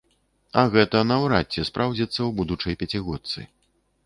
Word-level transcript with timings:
А 0.61 0.61
гэта 0.75 1.01
наўрад 1.11 1.47
ці 1.57 1.67
спраўдзіцца 1.69 2.15
і 2.21 2.25
ў 2.29 2.39
будучай 2.41 2.73
пяцігодцы. 2.81 3.39